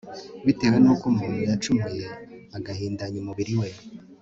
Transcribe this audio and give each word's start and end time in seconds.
bitewe 0.45 0.77
n'uko 0.83 1.03
umuntu 1.11 1.39
yacumuye 1.49 2.03
agahindanya 2.57 3.17
umubiri 3.21 3.53
we 3.61 3.69